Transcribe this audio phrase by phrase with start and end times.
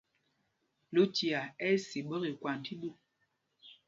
[0.93, 2.89] Lucia ɛ́ si ɓɛkɛ ikwand tí ɗû.